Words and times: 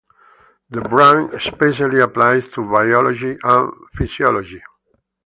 The 0.71 0.81
branch 0.81 1.31
especially 1.35 1.99
applies 1.99 2.47
to 2.47 2.63
biology 2.63 3.37
and 3.43 3.71
physiology. 3.93 4.63